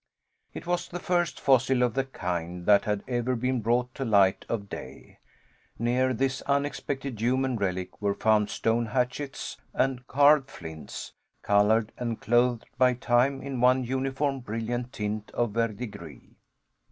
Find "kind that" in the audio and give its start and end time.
2.05-2.85